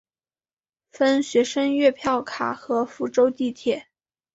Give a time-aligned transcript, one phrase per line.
[0.91, 3.85] 分学生月票卡和福州地铁。